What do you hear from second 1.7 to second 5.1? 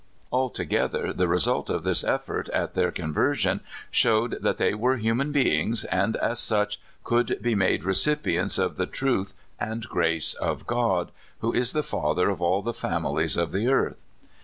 this effort at their conver sion showed that they were